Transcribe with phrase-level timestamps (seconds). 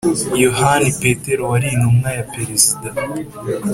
[0.43, 2.87] yohani petero wari intumwa y' perezida.